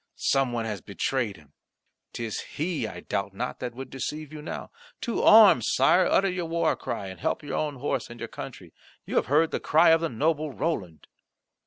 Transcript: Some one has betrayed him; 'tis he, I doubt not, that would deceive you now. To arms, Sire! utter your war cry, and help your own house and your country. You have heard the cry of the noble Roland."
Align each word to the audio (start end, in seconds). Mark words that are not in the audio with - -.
Some 0.15 0.51
one 0.51 0.65
has 0.65 0.81
betrayed 0.81 1.37
him; 1.37 1.53
'tis 2.11 2.39
he, 2.55 2.87
I 2.87 3.01
doubt 3.01 3.35
not, 3.35 3.59
that 3.59 3.75
would 3.75 3.91
deceive 3.91 4.33
you 4.33 4.41
now. 4.41 4.71
To 5.01 5.21
arms, 5.21 5.67
Sire! 5.73 6.07
utter 6.07 6.27
your 6.27 6.47
war 6.47 6.75
cry, 6.75 7.05
and 7.05 7.19
help 7.19 7.43
your 7.43 7.55
own 7.59 7.79
house 7.79 8.09
and 8.09 8.19
your 8.19 8.27
country. 8.27 8.73
You 9.05 9.17
have 9.17 9.27
heard 9.27 9.51
the 9.51 9.59
cry 9.59 9.91
of 9.91 10.01
the 10.01 10.09
noble 10.09 10.51
Roland." 10.53 11.05